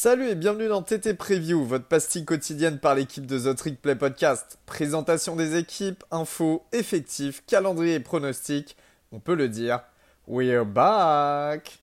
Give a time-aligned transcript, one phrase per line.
[0.00, 3.96] Salut et bienvenue dans TT Preview, votre pastille quotidienne par l'équipe de The Trick Play
[3.96, 4.60] Podcast.
[4.64, 8.76] Présentation des équipes, infos, effectifs, calendrier et pronostics.
[9.10, 9.80] On peut le dire,
[10.28, 11.82] we're back!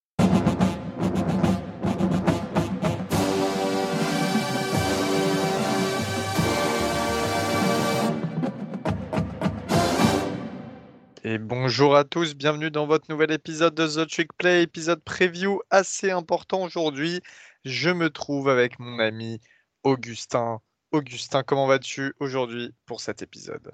[11.25, 15.59] Et bonjour à tous, bienvenue dans votre nouvel épisode de The Trick Play, épisode preview
[15.69, 17.21] assez important aujourd'hui.
[17.65, 19.41] Je me trouve avec mon ami
[19.81, 20.61] Augustin.
[20.91, 23.71] Augustin, comment vas-tu aujourd'hui pour cet épisode?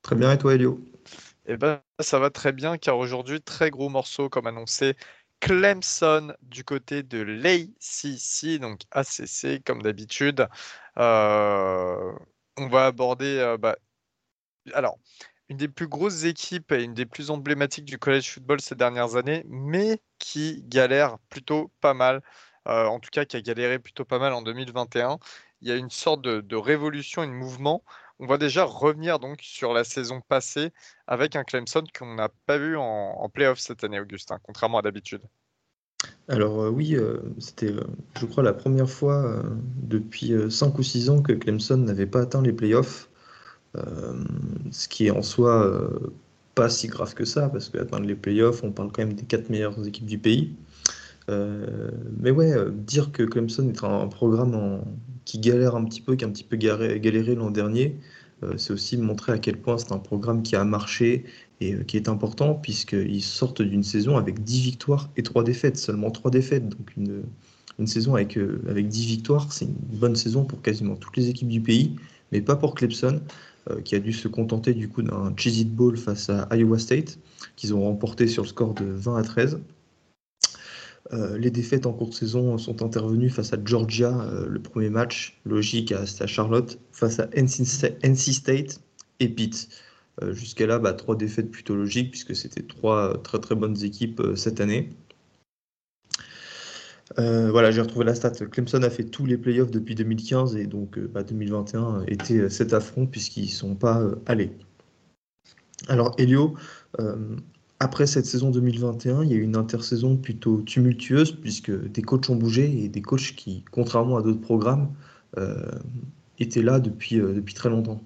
[0.00, 0.80] Très bien, et toi Elio?
[1.44, 4.96] Eh ben, ça va très bien car aujourd'hui, très gros morceau comme annoncé.
[5.40, 10.48] Clemson du côté de l'ACC, donc ACC comme d'habitude.
[10.96, 12.12] Euh,
[12.56, 13.36] on va aborder.
[13.38, 13.76] Euh, bah,
[14.72, 14.98] alors,
[15.50, 19.16] une des plus grosses équipes et une des plus emblématiques du college football ces dernières
[19.16, 22.22] années, mais qui galère plutôt pas mal.
[22.66, 25.18] Euh, en tout cas, qui a galéré plutôt pas mal en 2021.
[25.62, 27.82] Il y a une sorte de, révolution et de mouvement.
[28.18, 30.72] On va déjà revenir donc sur la saison passée
[31.06, 34.82] avec un Clemson qu'on n'a pas vu en, en playoff cette année, Augustin, contrairement à
[34.82, 35.22] d'habitude.
[36.28, 37.72] Alors euh, oui, euh, c'était,
[38.18, 39.42] je crois, la première fois
[39.76, 43.08] depuis 5 ou 6 ans que Clemson n'avait pas atteint les playoffs.
[44.70, 45.70] Ce qui est en soi
[46.56, 49.50] pas si grave que ça, parce qu'atteindre les playoffs, on parle quand même des quatre
[49.50, 50.56] meilleures équipes du pays.
[51.28, 54.82] Euh, mais ouais, dire que Clemson est un, programme
[55.24, 57.96] qui galère un petit peu, qui a un petit peu galéré, l'an dernier,
[58.58, 61.24] c'est aussi montrer à quel point c'est un programme qui a marché
[61.60, 66.10] et qui est important, puisqu'ils sortent d'une saison avec 10 victoires et 3 défaites, seulement
[66.10, 66.68] 3 défaites.
[66.68, 68.38] Donc une, saison avec,
[68.68, 71.96] avec 10 victoires, c'est une bonne saison pour quasiment toutes les équipes du pays,
[72.30, 73.20] mais pas pour Clemson.
[73.70, 76.78] Euh, qui a dû se contenter du coup d'un Cheez It Bowl face à Iowa
[76.78, 77.18] State,
[77.56, 79.58] qu'ils ont remporté sur le score de 20 à 13.
[81.12, 85.38] Euh, les défaites en courte saison sont intervenues face à Georgia, euh, le premier match
[85.44, 88.80] logique à, Charlotte, face à NC State
[89.20, 89.68] et Pitt.
[90.30, 94.60] Jusqu'à là, bah, trois défaites plutôt logiques puisque c'était trois très très bonnes équipes cette
[94.60, 94.88] année.
[97.18, 98.32] Euh, voilà, j'ai retrouvé la stat.
[98.50, 102.48] Clemson a fait tous les playoffs depuis 2015 et donc 2021 euh, bah, était euh,
[102.48, 104.50] cet affront puisqu'ils ne sont pas allés.
[105.88, 106.54] Alors, Elio,
[107.80, 112.30] après cette saison 2021, il y a eu une intersaison plutôt tumultueuse puisque des coachs
[112.30, 114.94] ont bougé et des coachs qui, contrairement à d'autres programmes,
[116.38, 118.00] étaient là depuis, depuis très longtemps.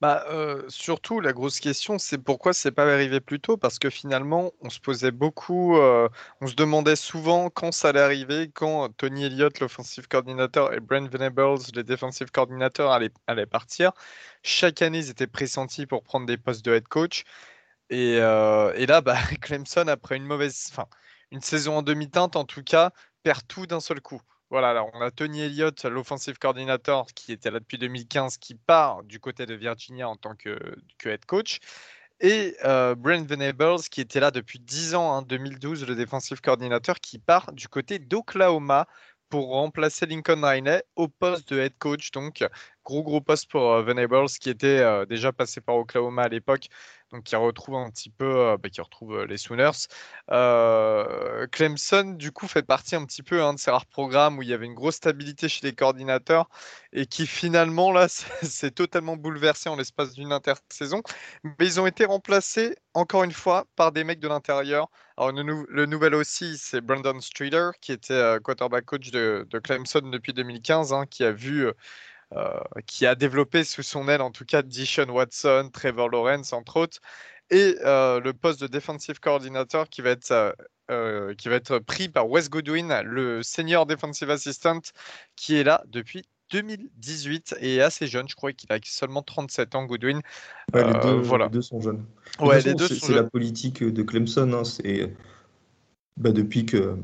[0.00, 0.26] Bah,
[0.66, 3.56] surtout, la grosse question, c'est pourquoi c'est pas arrivé plus tôt?
[3.56, 8.50] Parce que finalement, on se posait beaucoup, on se demandait souvent quand ça allait arriver,
[8.52, 13.92] quand Tony Elliott, l'offensive coordinateur, et Brent Venables, le defensive coordinateur, allaient, partir.
[14.42, 17.22] Chaque année, ils étaient pressentis pour prendre des postes de head coach.
[17.92, 20.86] Et, et là, bah, Clemson, après une mauvaise, enfin,
[21.30, 22.90] une saison en demi-teinte, en tout cas,
[23.22, 24.20] perd tout d'un seul coup.
[24.52, 29.02] Voilà, alors on a Tony Elliott, l'offensive coordinator, qui était là depuis 2015, qui part
[29.02, 30.58] du côté de Virginia en tant que,
[31.06, 31.58] head coach.
[32.20, 36.42] Et euh, Brent Venables, qui était là depuis 10 ans, en hein, 2012, le defensive
[36.42, 38.86] coordinator, qui part du côté d'Oklahoma
[39.30, 42.10] pour remplacer Lincoln Riley au poste de head coach.
[42.10, 42.44] Donc,
[42.84, 46.68] gros gros poste pour euh, Venables, qui était euh, déjà passé par Oklahoma à l'époque
[47.12, 49.86] donc qui retrouve un petit peu, euh, bah, qui retrouve les Sooners.
[51.52, 54.48] Clemson, du coup, fait partie un petit peu hein, de ces rares programmes où il
[54.48, 56.48] y avait une grosse stabilité chez les coordinateurs
[56.92, 58.08] et qui finalement, là,
[58.42, 61.02] s'est totalement bouleversé en l'espace d'une intersaison.
[61.44, 64.88] Mais ils ont été remplacés, encore une fois, par des mecs de l'intérieur.
[65.18, 70.94] Alors, le, nouvel aussi, c'est Brandon Streeter, qui était quarterback coach de, Clemson depuis 2015,
[70.94, 71.70] hein, qui a vu
[72.86, 77.00] qui a développé sous son aile en tout cas Dishon Watson, Trevor Lawrence entre autres,
[77.52, 80.56] et euh, le poste de defensive coordinator qui va être
[80.90, 84.80] euh, qui va être pris par Wes Goodwin, le senior defensive assistant,
[85.36, 88.28] qui est là depuis 2018 et assez jeune.
[88.28, 90.20] Je crois qu'il a seulement 37 ans, Goodwin.
[90.74, 91.46] les, deux, voilà.
[91.46, 92.04] les, deux, sont jeunes.
[92.40, 94.52] Ouais, les deux c'est la politique de Clemson.
[94.52, 95.14] Hein, c'est
[96.16, 96.96] bah, depuis que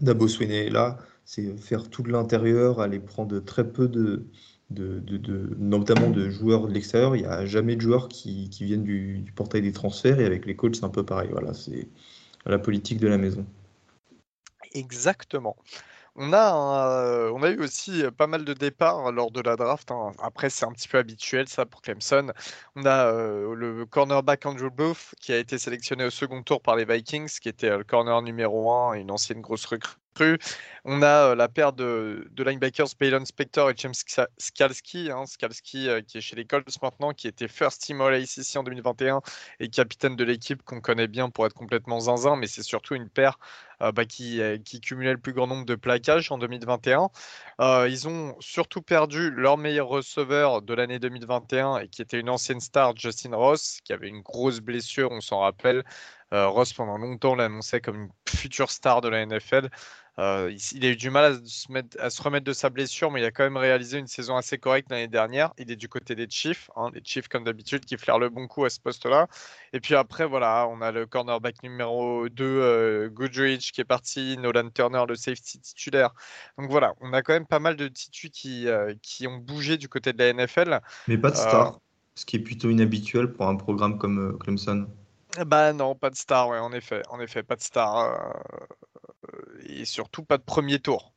[0.00, 4.26] Dabo Swinney est là, c'est faire tout de l'intérieur, aller prendre très peu de,
[5.58, 7.16] notamment de joueurs de l'extérieur.
[7.16, 10.56] Il n'y a jamais de joueurs qui, viennent du, portail des transferts et avec les
[10.56, 11.28] coachs, c'est un peu pareil.
[11.32, 11.88] Voilà, c'est
[12.46, 13.46] la politique de la maison.
[14.72, 15.56] Exactement.
[16.16, 19.90] On a, euh, eu aussi pas mal de départs lors de la draft.
[19.90, 20.12] Hein.
[20.20, 22.32] Après, c'est un petit peu habituel, ça, pour Clemson.
[22.76, 26.76] On a euh, le cornerback Andrew Booth, qui a été sélectionné au second tour par
[26.76, 29.96] les Vikings, qui était euh, le corner numéro 1, une ancienne grosse recrue
[30.86, 33.94] On a euh, la paire de, linebackers Baylon Spector et James
[34.38, 35.10] Skalski.
[35.10, 38.58] Hein, Skalski euh, qui est chez les Colts maintenant, qui était first team All ici
[38.58, 39.22] en 2021
[39.60, 43.08] et capitaine de l'équipe qu'on connaît bien pour être complètement zinzin, mais c'est surtout une
[43.08, 43.38] paire
[43.80, 47.08] euh, bah, qui, qui, cumulait le plus grand nombre de plaquages en 2021.
[47.88, 52.60] ils ont surtout perdu leur meilleur receveur de l'année 2021 et qui était une ancienne
[52.60, 55.82] star, Justin Ross, qui avait une grosse blessure, on s'en rappelle.
[56.32, 59.68] Ross, pendant longtemps, l'annonçait comme une future star de la NFL.
[60.20, 63.10] Euh, il, a eu du mal à se, mettre, à se, remettre de sa blessure,
[63.10, 65.52] mais il a quand même réalisé une saison assez correcte l'année dernière.
[65.58, 68.46] Il est du côté des Chiefs, hein, les Chiefs comme d'habitude qui flairent le bon
[68.46, 69.26] coup à ce poste-là.
[69.72, 74.36] Et puis après, voilà, on a le cornerback numéro 2, euh, Goodrich, qui est parti,
[74.38, 76.10] Nolan Turner, le safety titulaire.
[76.58, 79.78] Donc voilà, on a quand même pas mal de titus qui, euh, qui ont bougé
[79.78, 80.80] du côté de la NFL.
[81.08, 81.80] Mais pas de star,
[82.14, 84.86] ce qui est plutôt inhabituel pour un programme comme Clemson.
[85.46, 88.16] Bah non, pas de star, ouais, en effet, en effet, pas de star
[89.66, 91.14] et surtout pas de premier tour.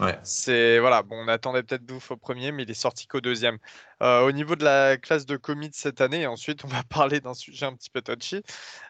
[0.00, 0.18] Ouais.
[0.22, 3.58] C'est voilà, bon, on attendait peut-être Bouffe au premier, mais il est sorti qu'au deuxième.
[4.02, 7.34] Euh, au niveau de la classe de commit cette année, ensuite on va parler d'un
[7.34, 8.42] sujet un petit peu touchy.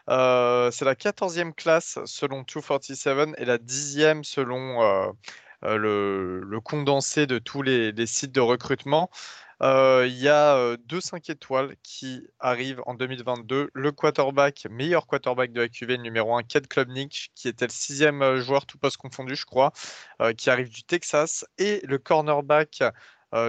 [0.09, 7.39] Euh, c'est la 14e classe selon 247 et la 10e selon euh, le, condensé de
[7.39, 9.09] tous les sites de recrutement.
[9.63, 13.69] Euh, il y a euh, deux 5 étoiles qui arrivent en 2022.
[13.73, 18.21] Le quarterback, meilleur quarterback de la QV, numéro 1, Ked Klubnik, qui était le sixième
[18.21, 19.71] euh, joueur tout poste confondu, je crois,
[20.37, 21.45] qui arrive du Texas.
[21.57, 22.83] Et le cornerback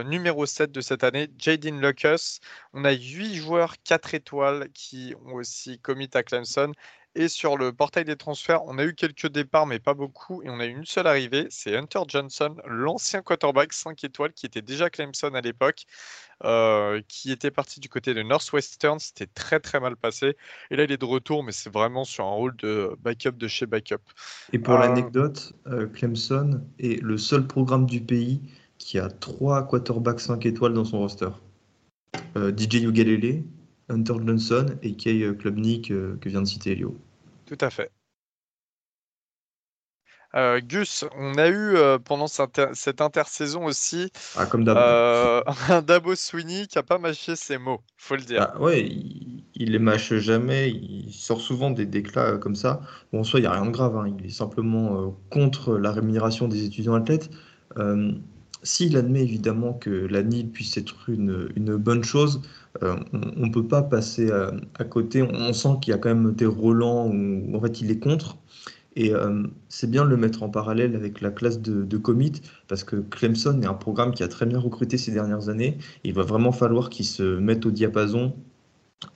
[0.04, 2.38] numéro 7 de cette année, Jaden Lucas.
[2.72, 6.72] On a 8 joueurs 4 étoiles qui ont aussi commit à Clemson.
[7.16, 10.42] Et sur le portail des transferts, on a eu quelques départs, mais pas beaucoup.
[10.42, 14.46] Et on a eu une seule arrivée, c'est Hunter Johnson, l'ancien quarterback 5 étoiles qui
[14.46, 15.84] était déjà Clemson à l'époque,
[16.42, 18.98] euh, qui était parti du côté de Northwestern.
[18.98, 20.36] C'était très très mal passé.
[20.72, 23.46] Et là, il est de retour, mais c'est vraiment sur un rôle de backup de
[23.46, 24.02] chez backup.
[24.52, 28.40] Et pour euh, l'anecdote, euh, Clemson est le seul programme du pays
[28.78, 31.30] qui a trois quarterbacks 5 étoiles dans son roster.
[32.34, 33.44] DJ Ugalele,
[33.88, 36.96] Hunter Johnson et Kay Klubnik que vient de citer Elio.
[37.46, 37.90] Tout à fait.
[40.34, 46.16] Euh, Gus, on a eu euh, pendant cette, intersaison aussi ah, comme euh, un Dabo
[46.16, 48.48] Sweeney qui a pas mâché ses mots, faut le dire.
[48.52, 52.80] Ah, ouais, il, les mâche jamais, il sort souvent des déclats comme ça.
[53.12, 54.12] Bon, en soi, il n'y a rien de grave, hein.
[54.18, 57.30] il est simplement contre la rémunération des étudiants athlètes.
[58.64, 62.40] S'il admet évidemment que la NIL puisse être une, bonne chose,
[62.82, 65.22] euh, on ne peut pas passer à, côté.
[65.22, 68.38] On, sent qu'il y a quand même des Roland où en fait il est contre.
[68.96, 72.32] Et euh, c'est bien de le mettre en parallèle avec la classe de, commit,
[72.68, 75.78] parce que Clemson est un programme qui a très bien recruté ces dernières années.
[76.04, 78.36] Il va vraiment falloir qu'il se mette au diapason,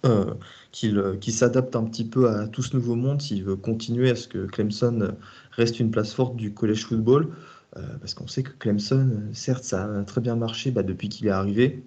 [0.05, 0.35] euh,
[0.73, 4.27] qu'il s'adapte un petit peu à tout ce nouveau monde s'il veut continuer à ce
[4.29, 5.15] que Clemson
[5.53, 7.29] reste une place forte du college football.
[7.77, 11.27] Euh, parce qu'on sait que Clemson, certes, ça a très bien marché bah, depuis qu'il
[11.27, 11.85] est arrivé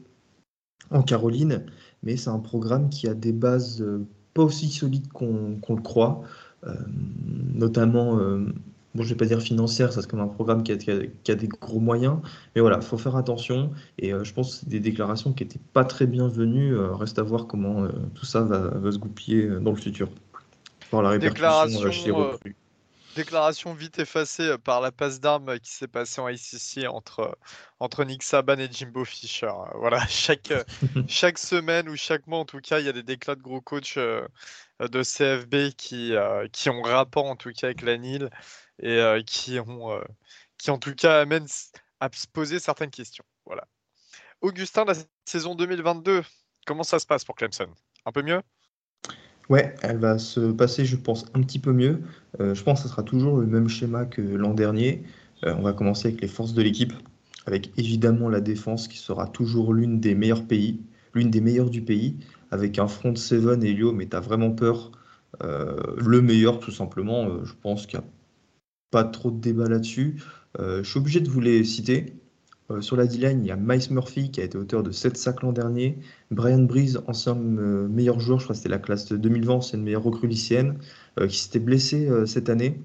[0.89, 1.63] en Caroline,
[2.04, 6.24] mais c'est un programme qui a des bases euh, pas aussi solides qu'on le croit,
[6.66, 6.74] euh,
[7.54, 8.16] notamment,
[8.95, 11.81] bon, je vais pas dire financière, ça c'est comme un programme qui a, des gros
[11.81, 12.19] moyens,
[12.56, 15.60] mais voilà, il faut faire attention, et je pense que c'est des déclarations qui n'étaient
[15.74, 20.07] pas très bienvenues, reste à voir comment tout ça va, se goupiller dans le futur.
[20.92, 22.56] Par la répercussion chez les recrues.
[23.16, 27.19] Déclaration vite effacée euh, par la passe d'armes euh, qui s'est passée en ICC entre,
[27.19, 27.31] euh,
[27.80, 29.52] entre Nick Saban et Jimbo Fisher.
[29.75, 30.54] Voilà, chaque,
[31.08, 33.62] chaque semaine ou chaque mois, en tout cas, il y a des déclats de gros
[33.62, 36.13] coachs de CFB qui,
[36.54, 38.30] qui ont rapport, en tout cas, avec la NIL
[38.81, 40.02] et qui, ont,
[40.58, 41.48] qui, en tout cas, amènent
[42.00, 43.25] à se poser certaines questions.
[43.46, 43.68] Voilà.
[44.41, 44.94] Augustin, la
[45.25, 46.24] saison 2022,
[46.65, 47.74] comment ça se passe pour Clemson?
[48.06, 48.41] Un peu mieux?
[49.51, 52.00] Ouais, elle va se passer, je pense, un petit peu mieux.
[52.39, 55.03] Euh, je pense que ce sera toujours le même schéma que l'an dernier.
[55.43, 56.93] Euh, on va commencer avec les forces de l'équipe,
[57.46, 60.79] avec évidemment la défense qui sera toujours l'une des meilleures pays,
[61.13, 62.15] l'une des meilleures du pays,
[62.50, 64.93] avec un front de Seven et Lio, mais tu as vraiment peur.
[65.43, 67.43] Euh, le meilleur, tout simplement.
[67.43, 68.08] je pense qu'il n'y a
[68.89, 70.24] pas trop de débat là-dessus.
[70.60, 72.21] je suis obligé de vous les citer.
[72.72, 75.18] Euh, sur la D-line, il y a Miles Murphy qui a été auteur de 7
[75.18, 75.98] sacs l'an dernier.
[76.32, 79.78] Brian Breeze, ancien euh, meilleur joueur, je crois que c'était la classe de 2020, c'est
[79.78, 80.78] une meilleure recrue lycéenne,
[81.20, 82.82] euh, qui s'était blessé cette année,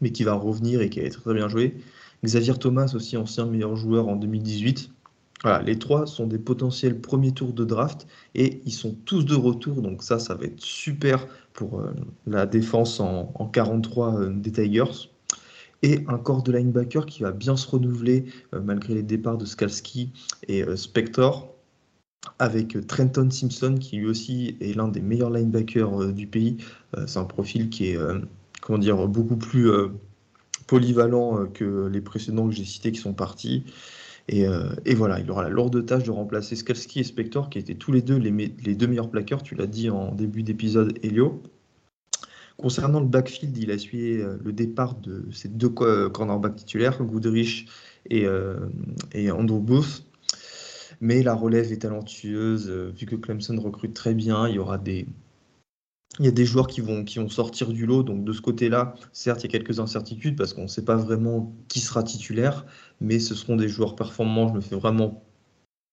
[0.00, 1.76] mais qui va revenir et qui a été très bien joué.
[2.24, 4.90] Xavier Thomas, aussi ancien meilleur joueur en 2018.
[5.42, 9.34] Voilà, les trois sont des potentiels premiers tours de draft et ils sont tous de
[9.34, 11.82] retour, donc ça, ça va être super pour
[12.28, 15.10] la défense en 43 des Tigers
[15.82, 18.24] et un corps de linebacker qui va bien se renouveler
[18.54, 20.12] euh, malgré les départs de Skalski
[20.48, 21.54] et euh, Spector,
[22.38, 26.58] avec euh, Trenton Simpson qui lui aussi est l'un des meilleurs linebackers du pays.
[27.06, 27.98] c'est un profil qui est
[28.60, 29.70] comment dire, beaucoup plus
[30.66, 33.64] polyvalent que les précédents que j'ai cités qui sont partis.
[34.28, 34.46] Et,
[34.94, 38.02] voilà, il aura la lourde tâche de remplacer Skalski et Spector, qui étaient tous les
[38.02, 41.42] deux les, les deux meilleurs plaqueurs, tu l'as dit en début d'épisode, Helio.
[42.56, 47.66] Concernant le backfield, il a suivi le départ de ses deux cornerbacks titulaires, Goodrich
[48.10, 48.26] et,
[49.12, 50.04] et Andrew Booth.
[51.00, 55.06] Mais la relève est talentueuse, vu que Clemson recrute très bien, il y aura des,
[56.18, 58.02] il y a des joueurs qui vont, qui vont sortir du lot.
[58.02, 60.96] Donc de ce côté-là, certes, il y a quelques incertitudes parce qu'on ne sait pas
[60.96, 62.66] vraiment qui sera titulaire,
[63.00, 64.48] mais ce seront des joueurs performants.
[64.48, 65.24] Je me fais vraiment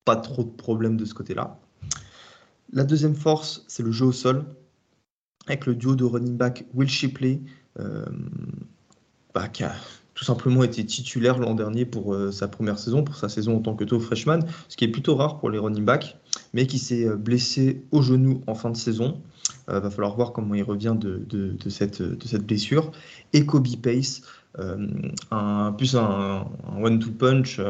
[0.05, 1.59] pas trop de problèmes de ce côté-là.
[2.71, 4.45] La deuxième force, c'est le jeu au sol,
[5.49, 7.41] avec le duo de running back Will Shipley,
[7.79, 8.05] euh,
[9.33, 9.73] bah, qui a
[10.13, 13.59] tout simplement été titulaire l'an dernier pour euh, sa première saison, pour sa saison en
[13.59, 16.17] tant que taux freshman, ce qui est plutôt rare pour les running backs,
[16.53, 19.21] mais qui s'est euh, blessé au genou en fin de saison.
[19.71, 22.01] Il va falloir voir comment il revient de, cette,
[22.43, 22.91] blessure.
[23.33, 24.23] Et Kobe Pace,
[25.29, 26.47] un, plus un,
[26.81, 27.61] one-two punch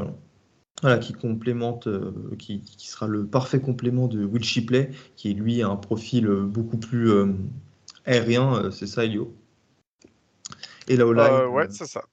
[1.01, 5.75] qui complémente, euh, qui, sera le parfait complément de Will Shipley, qui lui a un
[5.75, 7.33] profil euh, beaucoup plus euh,
[8.09, 9.33] aérien, c'est ça, Elio?
[10.87, 12.03] Et la O-line, ouais, c'est ça.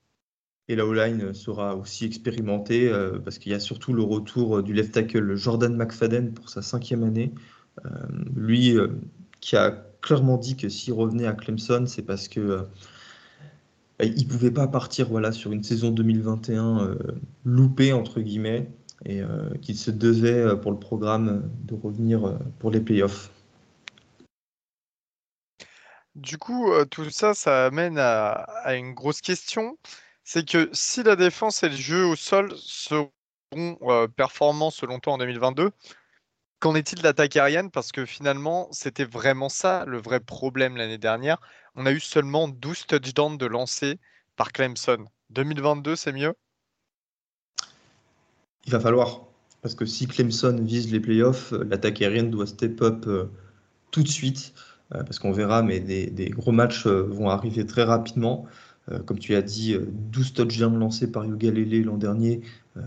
[0.69, 2.93] Et la O-line sera aussi expérimentée
[3.25, 7.05] parce qu'il y a surtout le retour du left tackle Jordan McFadden pour sa cinquième
[7.05, 7.33] année.
[8.35, 8.77] lui,
[9.41, 9.71] qui a
[10.03, 12.67] clairement dit que s'il revenait à Clemson, c'est parce que
[14.05, 16.97] il ne pouvait pas partir voilà, sur une saison 2021 euh,
[17.45, 18.69] loupée, entre guillemets,
[19.05, 23.31] et euh, qu'il se devait euh, pour le programme de revenir pour les playoffs.
[26.17, 29.79] Du coup, tout ça, ça amène à, une grosse question.
[30.25, 33.13] C'est que si la défense et le jeu au sol seront
[34.17, 35.71] performants selon toi en 2022,
[36.59, 37.71] Qu'en est-il de l'attaque aérienne?
[37.71, 41.39] Parce que finalement, c'était vraiment ça le vrai problème l'année dernière.
[41.75, 43.99] On a eu seulement 12 touchdowns de lancés
[44.37, 45.05] par Clemson.
[45.31, 46.35] 2022, c'est mieux?
[48.65, 49.27] Il va falloir.
[49.61, 53.27] Parce que si Clemson vise les playoffs, euh, l'attaque aérienne doit step up euh,
[53.91, 54.55] tout de suite.
[54.95, 58.47] Euh, parce qu'on verra, mais des, gros matchs vont arriver très rapidement.
[59.05, 59.77] comme tu as dit,
[60.13, 62.43] 12 touchdowns lancés par Lele l'an dernier,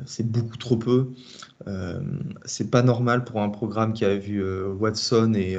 [0.06, 1.12] c'est beaucoup trop peu.
[2.46, 4.42] c'est pas normal pour un programme qui a vu
[4.80, 5.58] Watson et,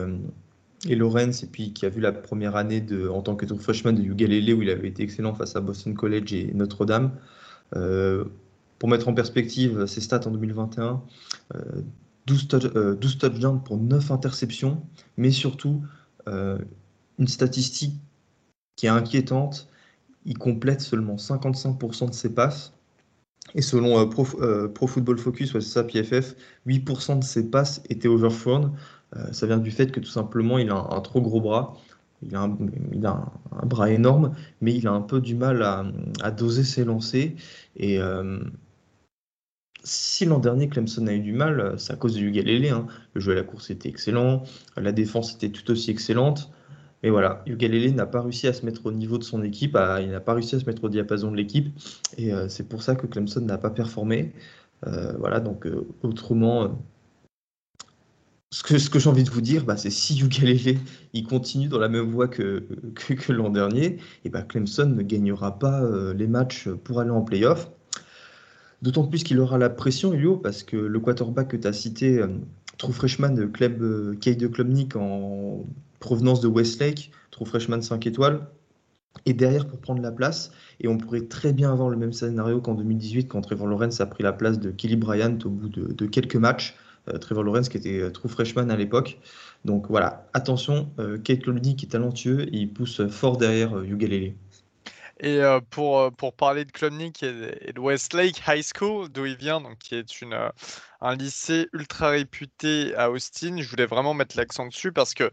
[0.88, 3.92] et Lawrence, et puis qui a vu la première année de, en tant que freshman
[3.92, 7.12] de Ugalele où il avait été excellent face à Boston College et Notre-Dame.
[7.76, 8.24] Euh,
[8.78, 11.02] pour mettre en perspective ses stats en 2021,
[12.26, 14.82] 12, euh, touchdowns pour 9 interceptions,
[15.18, 17.94] mais surtout euh, une statistique
[18.76, 19.68] qui est inquiétante,
[20.24, 22.72] il complète seulement 55% de ses passes.
[23.54, 26.36] Et selon Pro, Football Focus, c'est ça, PFF,
[26.66, 28.72] 8% de ses passes étaient overthrown.
[29.16, 31.76] Euh, ça vient du fait que tout simplement il a un, trop gros bras.
[32.22, 36.84] Il a, un, bras énorme, mais il a un peu du mal à, doser ses
[36.84, 37.32] lancers.
[37.76, 38.38] Et euh,
[39.82, 42.68] si l'an dernier Clemson a eu du mal, c'est à cause de Ugalele.
[42.68, 42.86] Hein.
[43.14, 44.42] Le jeu à la course était excellent,
[44.76, 46.50] la défense était tout aussi excellente.
[47.02, 50.10] Mais voilà, Ugalele n'a pas réussi à se mettre au niveau de son équipe, il
[50.10, 51.74] n'a pas réussi à se mettre au diapason de l'équipe.
[52.18, 54.32] Et euh, c'est pour ça que Clemson n'a pas performé.
[55.18, 55.66] voilà, donc
[56.02, 56.78] autrement,
[58.52, 60.78] ce que, j'ai envie de vous dire, bah, c'est si Ugalele
[61.12, 62.66] il continue dans la même voie que,
[63.28, 67.70] l'an dernier, et bah, Clemson ne gagnera pas euh, les matchs pour aller en playoff.
[68.82, 72.18] D'autant plus qu'il aura la pression, Elio, parce que le quarterback que tu as cité,
[72.18, 72.28] euh,
[72.78, 75.66] true freshman de club euh, de Klubnik en
[75.98, 78.46] provenance de Westlake, true freshman 5 étoiles,
[79.26, 80.50] est derrière pour prendre la place.
[80.80, 84.06] Et on pourrait très bien avoir le même scénario qu'en 2018, quand Trevor Lawrence a
[84.06, 86.76] pris la place de Kelly Bryant au bout de, quelques matchs.
[87.08, 89.18] Euh, Trevor Lawrence qui était euh, true freshman à l'époque.
[89.64, 94.34] Donc voilà, attention, euh, Kate qui est talentueux et il pousse fort derrière Ugalele.
[95.22, 99.78] Et pour, pour parler de Klubnik et, de Westlake High School, d'où il vient, donc
[99.78, 100.50] qui est une,
[101.02, 105.30] un lycée ultra réputé à Austin, je voulais vraiment mettre l'accent dessus parce que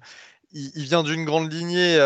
[0.52, 1.98] il, vient d'une grande lignée,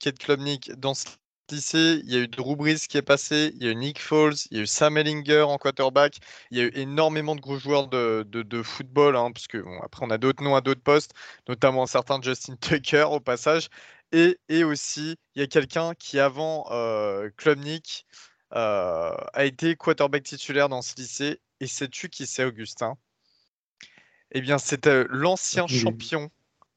[0.00, 1.06] Kate Klubnik, dans ce
[1.50, 4.00] lycée, il y a eu Drew Brees qui est passé, il y a eu Nick
[4.00, 6.18] Foles, il y a eu Sam Ellinger en quarterback,
[6.50, 9.78] il y a eu énormément de gros joueurs de, de, football, hein, parce que bon,
[9.82, 11.12] après on a d'autres noms à d'autres postes,
[11.48, 13.68] notamment un certain Justin Tucker au passage,
[14.14, 18.06] et, et aussi il y a quelqu'un qui avant euh, Klubnik
[18.54, 22.96] euh, a été quarterback titulaire dans ce lycée, et sais-tu qui c'est Augustin?
[24.30, 26.30] Eh bien c'était l'ancien champion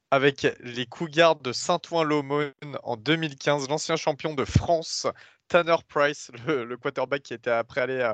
[0.10, 2.54] avec les Cougars de Saint-Ouen-l'Aumône
[2.84, 5.06] en 2015, l'ancien champion de France,
[5.48, 8.14] Tanner Price, le, quarterback qui était après allé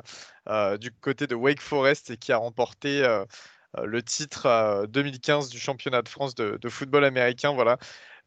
[0.50, 3.26] euh, du côté de Wake Forest et qui a remporté euh, euh,
[3.82, 7.54] le titre 2015 du championnat de France de, football américain.
[7.54, 7.78] Voilà.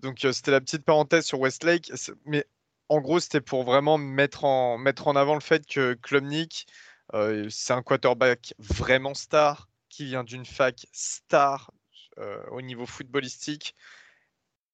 [0.01, 1.93] Donc c'était la petite parenthèse sur Westlake.
[2.25, 2.47] Mais
[2.89, 6.67] en gros, c'était pour vraiment mettre en, mettre en avant le fait que Klubnik,
[7.15, 11.71] euh, c'est un quarterback vraiment star, qui vient d'une fac star
[12.19, 13.75] euh, au niveau footballistique,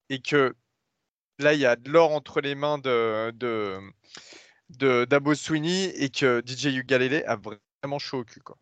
[0.09, 0.55] et que
[1.39, 6.43] là, il y a de l'or entre les mains de, de, d'Abo Sweeney, et que
[6.45, 8.41] DJ Ugalele a vraiment chaud au cul.
[8.41, 8.57] Quoi.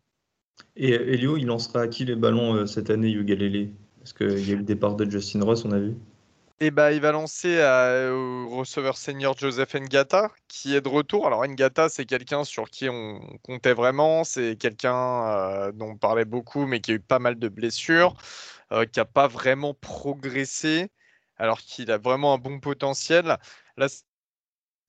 [0.76, 4.50] Et Elio, il lancera à qui les ballons euh, cette année, Ugalele Parce qu'il y
[4.50, 5.96] a eu le départ de Justin Ross, on a vu.
[6.60, 11.26] Et bah, il va lancer au receveur senior Joseph Ngata, qui est de retour.
[11.26, 14.22] Alors, Ngata, c'est quelqu'un sur qui on comptait vraiment.
[14.22, 18.14] C'est quelqu'un euh, dont on parlait beaucoup, mais qui a eu pas mal de blessures,
[18.70, 20.92] euh, qui n'a pas vraiment progressé,
[21.36, 23.38] alors qu'il a vraiment un bon potentiel.
[23.76, 23.88] Là,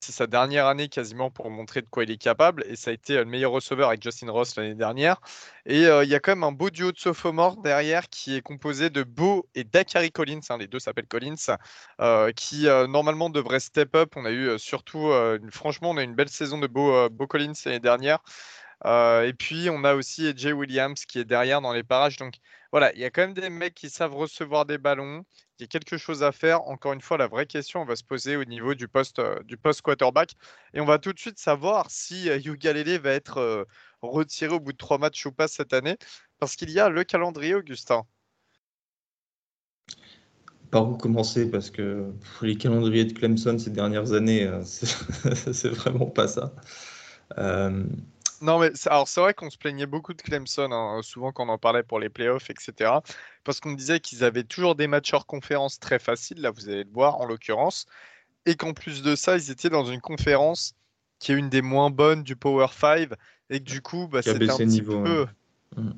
[0.04, 2.64] c'est sa dernière année quasiment pour montrer de quoi il est capable.
[2.68, 5.20] Et ça a été le meilleur receveur avec Justin Ross l'année dernière.
[5.66, 8.42] Et euh, il y a quand même un beau duo de sophomores derrière qui est
[8.42, 10.40] composé de Beau et Dakari Collins.
[10.50, 11.56] Hein, les deux s'appellent Collins,
[12.00, 14.12] euh, qui euh, normalement devraient step up.
[14.16, 15.10] On a eu surtout,
[15.50, 18.18] franchement, on a eu une belle saison de Beau Collins l'année dernière.
[18.84, 22.16] et puis on a aussi Jay Williams qui est derrière dans les parages.
[22.18, 22.34] Donc
[22.72, 25.24] voilà, il y a quand même des mecs qui savent recevoir des ballons
[25.58, 26.62] il y a quelque chose à faire.
[26.62, 29.42] Encore une fois, la vraie question on va se poser au niveau du poste, euh,
[29.44, 30.32] du poste quarterback.
[30.72, 33.64] Et on va tout de suite savoir si euh, Yugalele va être euh,
[34.02, 35.96] retiré au bout de trois matchs ou pas cette année.
[36.38, 38.02] Parce qu'il y a le calendrier, Augustin.
[40.70, 41.48] Par où commencer?
[41.48, 46.52] Parce que les calendriers de Clemson ces dernières années, c'est vraiment pas ça.
[48.40, 51.50] Non, mais alors c'est vrai qu'on se plaignait beaucoup de Clemson, hein, souvent quand on
[51.50, 52.92] en parlait pour les playoffs, etc.
[53.44, 56.84] Parce qu'on disait qu'ils avaient toujours des matchs hors conférence très faciles, là vous allez
[56.84, 57.86] le voir en l'occurrence,
[58.46, 60.74] et qu'en plus de ça, ils étaient dans une conférence
[61.18, 63.10] qui est une des moins bonnes du Power 5,
[63.50, 65.26] et que du coup, bah, c'était un petit peu.
[65.76, 65.92] Mm.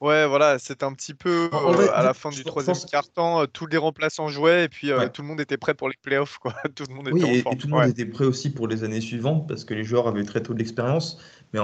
[0.00, 3.66] Ouais, voilà, c'est un petit peu euh, à la fin du troisième quart-temps, euh, tous
[3.66, 6.38] les remplaçants jouaient et puis euh, tout le monde était prêt pour les playoffs.
[6.38, 6.54] Quoi.
[6.76, 9.00] tout le monde était oui, et, tout le monde était prêt aussi pour les années
[9.00, 11.18] suivantes parce que les joueurs avaient très tôt de l'expérience.
[11.52, 11.60] Mais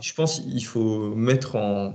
[0.00, 1.94] je pense qu'il faut mettre en.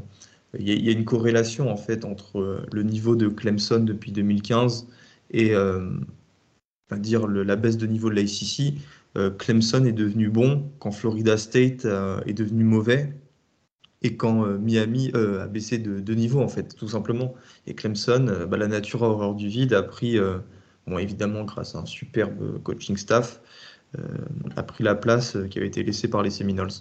[0.57, 4.87] Il y, a, une corrélation en fait entre le niveau de Clemson depuis 2015
[5.31, 5.53] et
[6.91, 8.75] dire la baisse de niveau de l'ICC.
[9.37, 11.85] Clemson est devenu bon quand Florida State
[12.25, 13.13] est devenu mauvais
[14.01, 17.35] et quand euh, Miami euh, a baissé de, niveau, en fait, tout simplement.
[17.67, 20.17] Et Clemson, euh, bah, la nature horreur du vide, a pris,
[20.87, 23.41] bon, évidemment, grâce à un superbe coaching staff,
[24.55, 26.71] a pris la place qui avait été laissée par les Seminoles.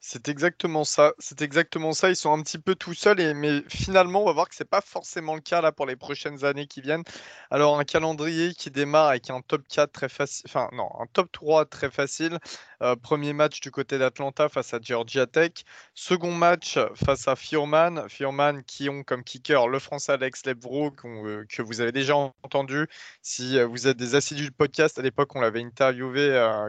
[0.00, 1.14] C'est exactement ça.
[1.18, 2.10] C'est exactement ça.
[2.10, 4.68] Ils sont un petit peu tout seuls, mais finalement, on va voir que ce n'est
[4.68, 7.02] pas forcément le cas là pour les prochaines années qui viennent.
[7.50, 11.32] Alors, un calendrier qui démarre avec un top 4 très facile, enfin non, un top
[11.32, 12.38] 3 très facile.
[12.82, 15.52] Euh, premier match du côté d'Atlanta face à Georgia Tech.
[15.94, 18.08] Second match face à Furman.
[18.08, 22.86] Furman qui ont comme kicker le français Alex Lebvro euh, que vous avez déjà entendu.
[23.22, 26.16] Si euh, vous êtes des assidus du podcast, à l'époque, on l'avait interviewé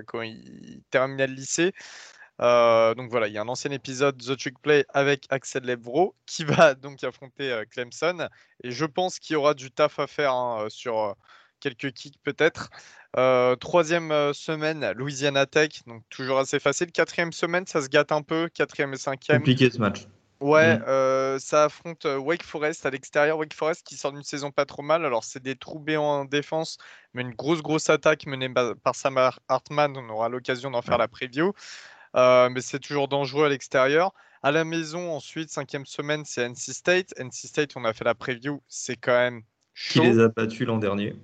[0.08, 1.74] quand il terminait le lycée.
[2.41, 6.15] Euh, donc voilà, il y a un ancien épisode The Trick Play avec Axel Lebro
[6.26, 8.30] qui va donc affronter euh, Clemson.
[8.63, 11.15] Et je pense qu'il y aura du taf à faire hein, euh, sur
[11.60, 12.69] quelques kicks peut-être.
[13.60, 16.91] troisième semaine, Louisiana Tech, donc toujours assez facile.
[16.91, 18.47] Quatrième semaine, ça se gâte un peu.
[18.54, 19.39] Quatrième et cinquième.
[19.39, 20.06] Compliqué ce match.
[20.39, 21.39] Ouais, mm.
[21.39, 23.39] ça affronte Wake Forest à l'extérieur.
[23.39, 25.04] Wake Forest qui sort d'une saison pas trop mal.
[25.04, 26.78] Alors, c'est des trous béants en défense,
[27.15, 29.97] mais une grosse, grosse attaque menée par Sam Hartman.
[29.97, 31.54] On aura l'occasion d'en faire la preview.
[32.17, 34.13] Euh, mais c'est toujours dangereux à l'extérieur.
[34.43, 37.13] À la maison, ensuite, cinquième semaine, c'est NC State.
[37.19, 39.41] NC State, on a fait la preview, c'est quand même
[39.73, 40.01] chaud.
[40.01, 41.15] Qui les a battus l'an dernier?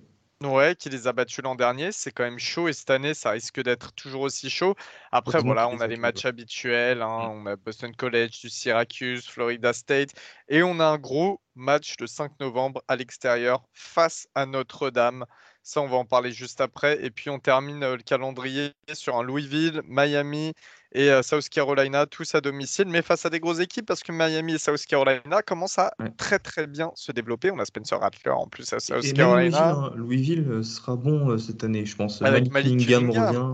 [0.41, 1.91] Ouais, qui les a battus l'an dernier.
[1.91, 4.75] C'est quand même chaud et cette année, ça risque d'être toujours aussi chaud.
[5.11, 7.01] Après, voilà, on a les matchs habituels.
[7.01, 7.31] Hein.
[7.31, 10.09] On a Boston College, du Syracuse, Florida State.
[10.49, 15.25] Et on a un gros match le 5 novembre à l'extérieur face à Notre-Dame.
[15.65, 17.03] Ça, on va en parler juste après.
[17.05, 20.51] Et puis, on termine euh, le calendrier sur un Louisville, Miami
[20.91, 24.11] et euh, South Carolina, tous à domicile, mais face à des grosses équipes parce que
[24.11, 27.49] Miami et South Carolina commencent à très très bien se développer.
[27.49, 29.69] On a Spencer Rattler en plus à South Carolina.
[29.69, 32.21] Hein, Louisville, euh, sera bon cette année, je pense.
[32.21, 33.53] Avec Malik revient.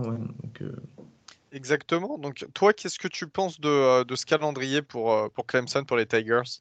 [1.52, 2.18] Exactement.
[2.18, 6.58] Donc, toi, qu'est-ce que tu penses de, ce calendrier pour, pour Clemson, pour les Tigers?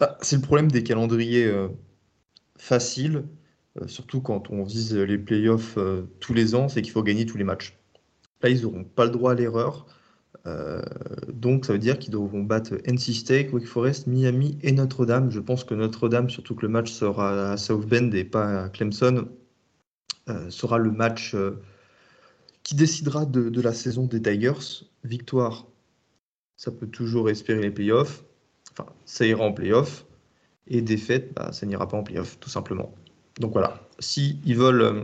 [0.00, 1.48] Bah, C'est le problème des calendriers
[2.56, 3.22] faciles.
[3.80, 7.26] Euh, surtout quand on vise les playoffs euh, tous les ans, c'est qu'il faut gagner
[7.26, 7.76] tous les matchs.
[8.42, 9.86] Là, ils n'auront pas le droit à l'erreur.
[10.46, 10.82] Euh,
[11.32, 15.30] donc, ça veut dire qu'ils devront battre NC State, Wake Forest, Miami et Notre-Dame.
[15.30, 18.68] Je pense que Notre-Dame, surtout que le match sera à South Bend et pas à
[18.68, 19.28] Clemson,
[20.50, 21.34] sera le match
[22.62, 24.84] qui décidera de, la saison des Tigers.
[25.02, 25.66] Victoire,
[26.56, 28.24] ça peut toujours espérer les playoffs.
[28.72, 30.04] Enfin, ça ira en playoffs.
[30.66, 32.94] Et défaite, bah, ça n'ira pas en playoffs, tout simplement.
[33.38, 35.02] Donc voilà, si ils veulent euh,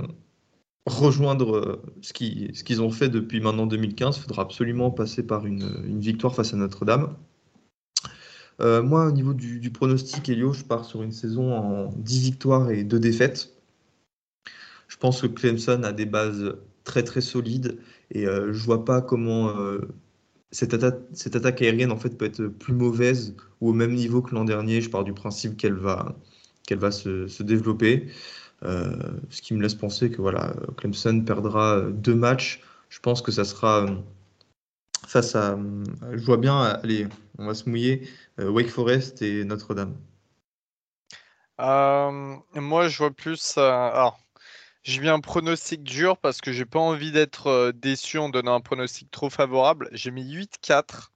[0.86, 4.16] rejoindre ce qu'ils ce qu'ils ont fait depuis maintenant 2015.
[4.16, 7.16] Il faudra absolument passer par une, victoire face à Notre-Dame.
[8.60, 12.84] moi, au niveau du, pronostic, Elio, je pars sur une saison en 10 victoires et
[12.84, 13.54] 2 défaites.
[14.88, 17.78] Je pense que Clemson a des bases très très solides
[18.10, 19.80] et euh, je vois pas comment euh,
[20.52, 20.76] cette,
[21.12, 24.44] cette, attaque aérienne en fait peut être plus mauvaise ou au même niveau que l'an
[24.44, 24.80] dernier.
[24.80, 26.16] Je pars du principe qu'elle va,
[26.66, 28.08] qu'elle va se, se développer.
[28.62, 28.96] Euh,
[29.30, 32.62] ce qui me laisse penser que voilà, Clemson perdra deux matchs.
[32.88, 33.86] Je pense que ça sera
[35.06, 35.58] face à.
[36.12, 37.06] Je vois bien, allez,
[37.38, 39.94] on va se mouiller, Wake Forest et Notre-Dame.
[41.58, 43.58] moi, je vois plus.
[43.58, 44.24] alors,
[44.84, 48.54] j'ai mis un pronostic dur parce que j'ai pas envie d'être euh, déçu en donnant
[48.54, 49.88] un pronostic trop favorable.
[49.92, 51.10] J'ai mis 8-4,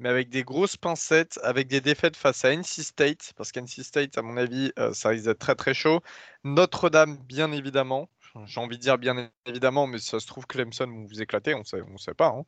[0.00, 4.16] mais avec des grosses pincettes, avec des défaites face à NC State, parce qu'NC State,
[4.18, 6.00] à mon avis, euh, ça risque d'être très très chaud.
[6.42, 8.08] Notre-Dame, bien évidemment.
[8.46, 11.98] J'ai envie de dire bien évidemment, mais ça se trouve Clemson vous éclatez, on on
[11.98, 12.28] sait pas.
[12.28, 12.44] Hein.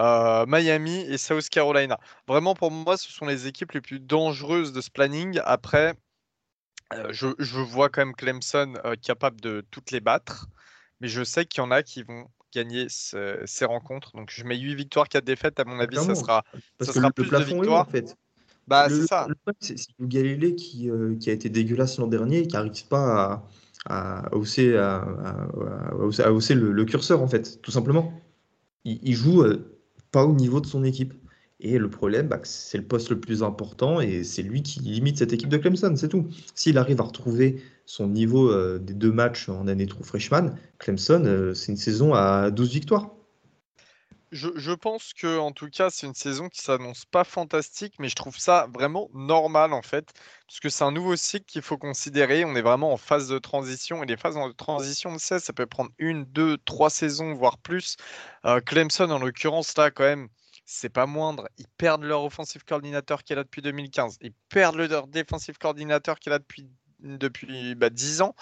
[0.00, 1.98] Euh, Miami et South Carolina.
[2.26, 5.40] Vraiment, pour moi, ce sont les équipes les plus dangereuses de ce planning.
[5.44, 5.94] Après,
[6.94, 10.48] euh, je, vois quand même Clemson capable de toutes les battre,
[11.00, 14.12] mais je sais qu'il y en a qui vont gagner ces rencontres.
[14.16, 15.60] Donc je mets 8 victoires, 4 défaites.
[15.60, 16.44] À mon avis, ça sera,
[16.80, 17.86] ça sera plus de victoires.
[17.86, 18.16] en fait.
[18.66, 19.26] Bah, c'est ça.
[19.60, 23.42] c'est Galilée qui, euh, qui, a été dégueulasse l'an dernier et qui n'arrive pas
[23.86, 25.06] à, à, hausser, à,
[26.30, 28.12] hausser le, curseur, en fait, tout simplement.
[28.84, 29.42] Il, il joue
[30.10, 31.14] pas au niveau de son équipe.
[31.60, 35.18] Et le problème, bah, c'est le poste le plus important et c'est lui qui limite
[35.18, 36.28] cette équipe de Clemson, c'est tout.
[36.54, 41.24] S'il arrive à retrouver son niveau euh, des deux matchs en année trou freshman, Clemson,
[41.24, 43.08] euh, c'est une saison à 12 victoires.
[44.30, 48.14] Je, pense que en tout cas c'est une saison qui s'annonce pas fantastique, mais je
[48.14, 50.12] trouve ça vraiment normal en fait,
[50.46, 52.44] parce que c'est un nouveau cycle qu'il faut considérer.
[52.44, 55.54] On est vraiment en phase de transition et les phases de transition, on sait, ça
[55.54, 57.96] peut prendre une, deux, trois saisons voire plus.
[58.44, 60.28] Euh, Clemson en l'occurrence là quand même,
[60.66, 61.48] c'est pas moindre.
[61.56, 64.18] Ils perdent leur offensive coordinateur qui est là depuis 2015.
[64.20, 66.68] Ils perdent leur defensive coordinateur qui est là depuis,
[67.00, 68.34] depuis 10 bah, ans.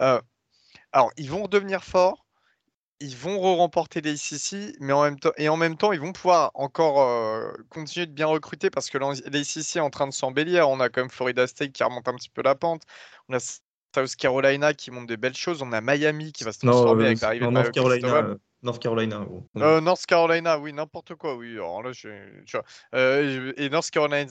[0.00, 0.20] Euh,
[0.92, 2.26] alors, ils vont redevenir forts.
[3.00, 6.12] Ils vont re-remporter les ICC, mais en même temps, et en même temps, ils vont
[6.12, 10.12] pouvoir encore euh, continuer de bien recruter parce que les ICC est en train de
[10.12, 10.68] s'embellir.
[10.68, 12.82] On a quand même Florida State qui remonte un petit peu la pente.
[13.28, 15.62] On a South Carolina qui monte des belles choses.
[15.62, 18.36] On a Miami qui va se transformer avec l'arrivée de North Carolina.
[18.62, 19.26] North Carolina.
[19.56, 21.52] Euh, North Carolina, oui, n'importe quoi, oui.
[21.54, 22.08] Alors là, je,
[22.94, 24.30] euh, et North Carolina,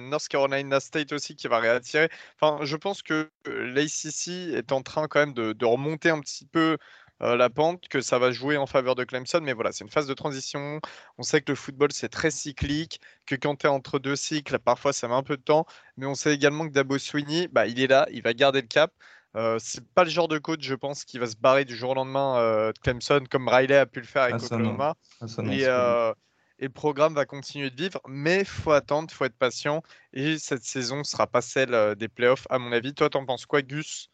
[0.00, 2.10] North Carolina State aussi qui va réattirer.
[2.40, 6.44] Enfin, je pense que euh, l'ACC est en train quand même de, remonter un petit
[6.44, 6.76] peu
[7.20, 9.40] la pente, que ça va jouer en faveur de Clemson.
[9.42, 10.80] Mais voilà, c'est une phase de transition.
[11.18, 14.58] On sait que le football, c'est très cyclique, que quand tu es entre deux cycles,
[14.58, 15.64] parfois ça met un peu de temps.
[15.96, 18.66] Mais on sait également que Dabo Sweeney, bah, il est là, il va garder le
[18.66, 18.92] cap.
[19.34, 21.90] Euh, c'est pas le genre de coach, je pense, qui va se barrer du jour
[21.90, 24.94] au lendemain euh, Clemson comme Riley a pu le faire avec ah, Oklahoma.
[25.20, 26.12] Ah, euh,
[26.58, 29.82] et, le programme va continuer de vivre, mais faut attendre, faut être patient.
[30.12, 32.92] Et cette saison sera pas celle des playoffs, à mon avis.
[32.92, 34.10] Toi, t'en penses quoi, Gus?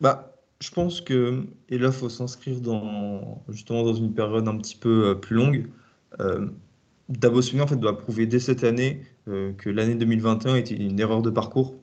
[0.00, 4.76] Bah, je pense que et là, faut s'inscrire dans justement dans une période un petit
[4.76, 5.68] peu plus longue.
[7.08, 11.30] Davos en fait doit prouver dès cette année que l'année 2021 était une erreur de
[11.30, 11.81] parcours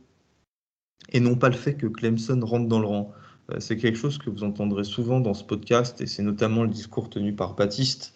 [1.11, 3.13] et non pas le fait que Clemson rentre dans le rang.
[3.51, 6.69] Euh, c'est quelque chose que vous entendrez souvent dans ce podcast, et c'est notamment le
[6.69, 8.13] discours tenu par Baptiste,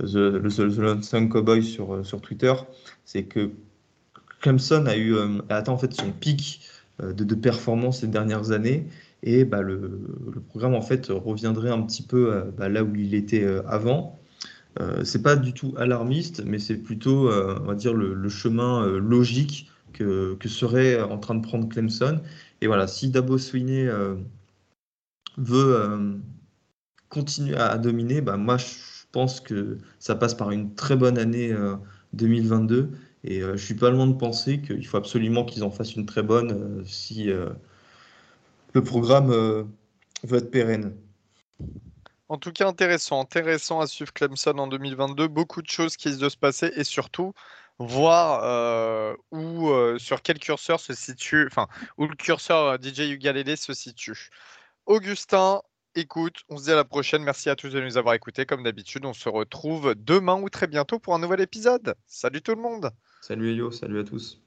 [0.00, 2.54] euh, The, the, the Cowboy sur, euh, sur Twitter,
[3.04, 3.50] c'est que
[4.40, 5.16] Clemson a eu
[5.48, 6.60] a atteint en fait son pic
[7.02, 8.86] de, performance ces dernières années,
[9.22, 10.00] et bah, le,
[10.34, 14.20] le, programme en fait reviendrait un petit peu bah, là où il était avant.
[14.80, 18.86] Euh, c'est pas du tout alarmiste, mais c'est plutôt, on va dire, le, le chemin
[18.86, 22.20] logique que, serait en train de prendre Clemson.
[22.60, 24.16] Et voilà, si Dabo Sweeney euh,
[25.38, 26.14] veut euh,
[27.08, 28.66] continuer à, dominer, bah, moi je
[29.12, 31.54] pense que ça passe par une très bonne année
[32.12, 32.76] 2022.
[32.76, 32.88] Euh,
[33.26, 36.22] et je suis pas loin de penser qu'il faut absolument qu'ils en fassent une très
[36.22, 37.30] bonne si
[38.74, 39.30] le programme
[40.24, 40.92] veut être pérenne.
[42.28, 45.28] En tout cas, intéressant, intéressant à suivre Clemson en 2022.
[45.28, 47.32] Beaucoup de choses qui se passer et surtout,
[47.78, 51.66] voir euh, où, euh, sur quel curseur se situe, enfin,
[51.98, 54.30] où le curseur euh, DJ Ugalele se situe.
[54.86, 55.62] Augustin,
[55.94, 57.22] écoute, on se dit à la prochaine.
[57.22, 58.46] Merci à tous de nous avoir écoutés.
[58.46, 61.94] Comme d'habitude, on se retrouve demain ou très bientôt pour un nouvel épisode.
[62.06, 62.90] Salut tout le monde.
[63.20, 64.43] Salut Elio, salut à tous.